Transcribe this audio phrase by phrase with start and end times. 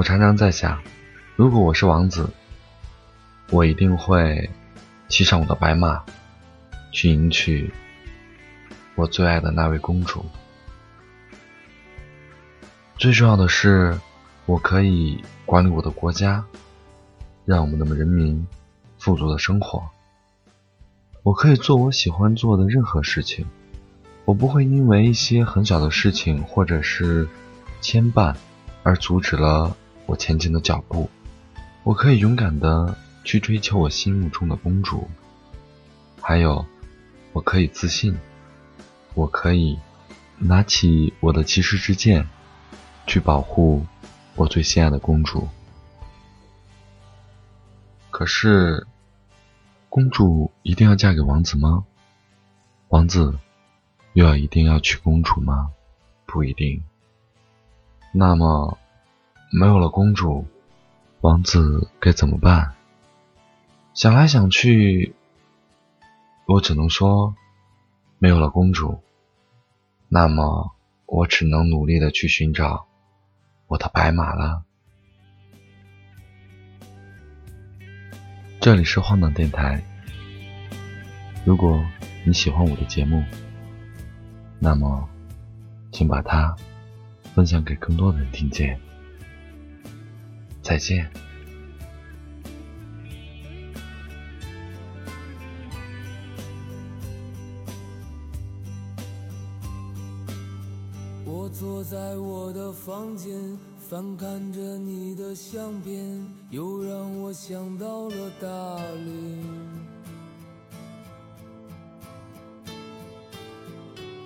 [0.00, 0.82] 我常常在想，
[1.36, 2.30] 如果我是王子，
[3.50, 4.48] 我一定会
[5.10, 6.02] 骑上我的白马，
[6.90, 7.70] 去迎娶
[8.94, 10.24] 我最爱的那位公主。
[12.96, 14.00] 最重要的是，
[14.46, 16.46] 我可以管理我的国家，
[17.44, 18.46] 让我们的人民
[18.96, 19.86] 富足的生活。
[21.22, 23.44] 我可以做我喜欢做的任何事情，
[24.24, 27.28] 我不会因为一些很小的事情或者是
[27.82, 28.34] 牵绊
[28.82, 29.76] 而阻止了
[30.10, 31.08] 我前进的脚步。
[31.84, 35.08] 我可以勇敢的去追求我心目中的公主，
[36.20, 36.66] 还有，
[37.32, 38.18] 我可以自信，
[39.14, 39.78] 我可以
[40.38, 42.26] 拿起我的骑士之剑，
[43.06, 43.86] 去保护
[44.34, 45.48] 我最心爱的公主。
[48.10, 48.86] 可是。
[49.92, 51.84] 公主一定要嫁给王子吗？
[52.90, 53.36] 王子
[54.12, 55.72] 又要一定要娶公主吗？
[56.26, 56.84] 不一定。
[58.12, 58.78] 那么，
[59.52, 60.46] 没有了公主，
[61.22, 62.72] 王子该怎么办？
[63.94, 65.12] 想来想去，
[66.46, 67.34] 我只能说，
[68.18, 69.02] 没有了公主，
[70.08, 70.72] 那么
[71.04, 72.86] 我只能努力的去寻找
[73.66, 74.62] 我的白马了。
[78.60, 79.82] 这里是荒唐电台。
[81.44, 81.84] 如果
[82.24, 83.24] 你喜欢我的节目，
[84.60, 85.08] 那么
[85.90, 86.54] 请把它
[87.34, 88.78] 分享给更多的人听见。
[90.70, 91.04] 再见。
[101.24, 103.58] 我坐在我的房间。
[103.90, 108.48] 翻看着你的相片，又让我想到了大
[108.94, 109.42] 理。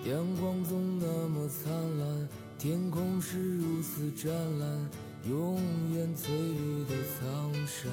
[0.07, 4.91] 阳光总那么灿烂，天空是如此湛蓝，
[5.29, 5.59] 永
[5.95, 7.91] 远翠绿的苍山。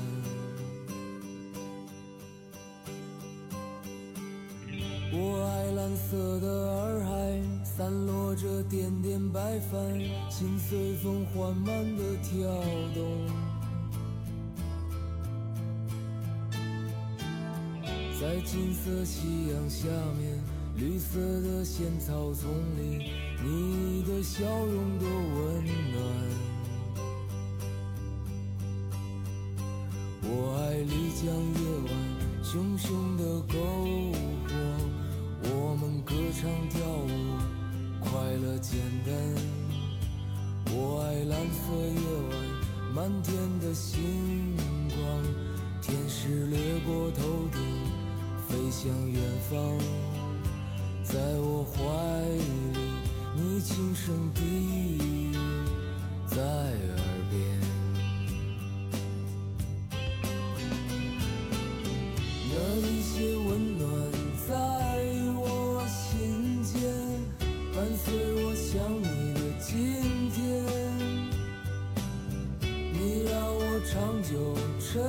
[5.13, 7.11] 我爱蓝色的洱海。
[7.63, 9.97] 散落着点点白帆，
[10.29, 12.47] 心随风缓慢地跳
[12.93, 13.25] 动。
[18.19, 19.87] 在金色夕阳下
[20.19, 20.37] 面，
[20.75, 23.09] 绿色的仙草丛里，
[23.43, 26.50] 你的笑容多温暖。
[31.21, 31.93] 爱丽江夜晚，
[32.43, 33.53] 熊熊的篝
[34.47, 34.53] 火，
[35.43, 37.07] 我们歌唱跳舞。
[37.99, 38.09] 快
[38.41, 39.13] 乐简单，
[40.73, 42.01] 我爱蓝色夜
[42.31, 42.33] 晚，
[42.95, 44.55] 满天的星
[44.89, 44.99] 光，
[45.79, 47.21] 天使掠过头
[47.51, 47.61] 顶，
[48.47, 49.77] 飞向远方，
[51.03, 51.77] 在我怀
[74.33, 75.01] 有沉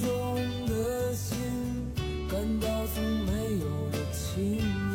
[0.00, 1.36] 重的心
[2.30, 4.85] 感到从没有的情。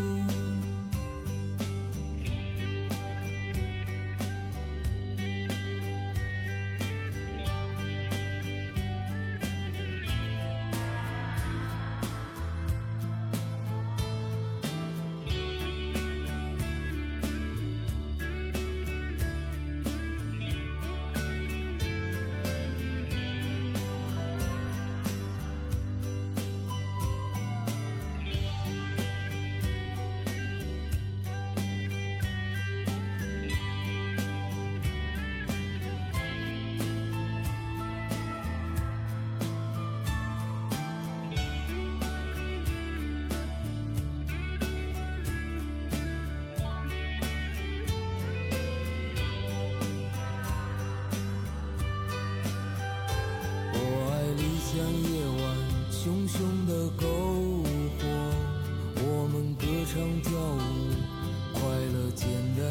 [61.61, 62.27] 快乐简
[62.57, 62.65] 单，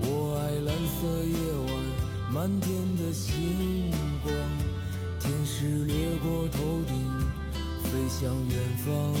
[0.00, 1.36] 我爱蓝色夜
[1.68, 1.70] 晚
[2.34, 3.88] 满天的星
[4.24, 4.34] 光，
[5.20, 5.94] 天使掠
[6.24, 6.92] 过头顶，
[7.84, 9.14] 飞向远方。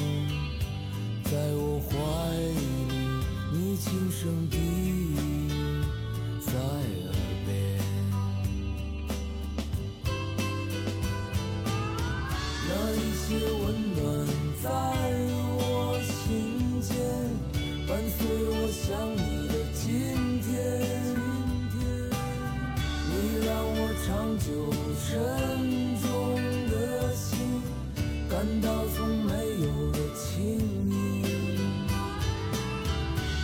[1.22, 1.94] 在我怀
[2.50, 2.66] 里，
[3.52, 5.14] 你轻声低语
[6.40, 6.52] 在
[18.96, 19.84] 想你的今
[20.40, 20.48] 天。
[23.08, 23.12] 你
[23.44, 24.08] 让我长
[24.38, 24.48] 久
[25.04, 25.06] 沉
[26.00, 26.06] 重
[26.70, 26.74] 的
[27.14, 27.26] 心
[28.30, 28.66] 感到
[28.96, 30.34] 从没有的轻
[30.88, 30.94] 盈，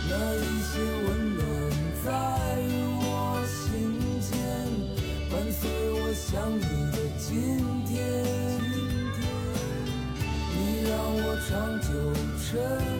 [0.09, 0.71] 那一些
[1.05, 1.41] 温暖
[2.03, 2.07] 在
[3.03, 3.05] 我
[3.45, 3.61] 心
[4.21, 4.31] 间，
[5.29, 5.61] 伴随
[5.93, 6.61] 我想你
[6.91, 7.29] 的今
[7.85, 7.93] 天。
[10.55, 10.57] 你
[10.89, 11.87] 让我长久
[12.41, 12.92] 沉。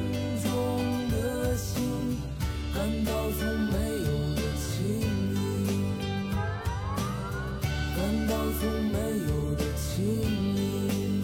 [8.14, 10.06] 感到从没有的亲
[10.54, 11.24] 密，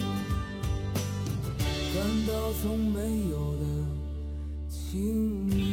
[1.94, 2.98] 感到从没
[3.30, 3.64] 有的
[4.68, 5.14] 亲
[5.46, 5.69] 密。